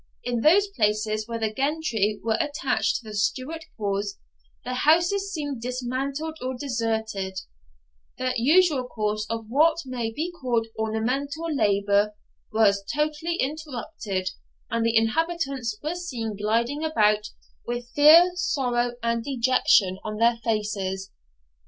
[0.23, 4.17] In those places where the gentry were attached to the Stuart cause,
[4.65, 7.37] their houses seemed dismantled or deserted,
[8.17, 12.15] the usual course of what may be called ornamental labour
[12.51, 14.31] was totally interrupted,
[14.71, 17.27] and the inhabitants were seen gliding about,
[17.67, 21.11] with fear, sorrow, and dejection on their faces.